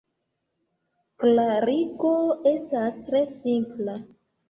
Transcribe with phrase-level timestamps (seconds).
[1.25, 2.17] Klarigo
[2.57, 4.01] estas tre simpla.